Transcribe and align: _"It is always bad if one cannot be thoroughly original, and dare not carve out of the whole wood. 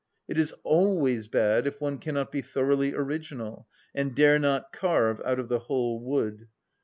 _"It 0.27 0.39
is 0.39 0.51
always 0.63 1.27
bad 1.27 1.67
if 1.67 1.79
one 1.79 1.99
cannot 1.99 2.31
be 2.31 2.41
thoroughly 2.41 2.91
original, 2.95 3.67
and 3.93 4.15
dare 4.15 4.39
not 4.39 4.73
carve 4.73 5.21
out 5.23 5.37
of 5.37 5.47
the 5.47 5.59
whole 5.59 5.99
wood. 5.99 6.47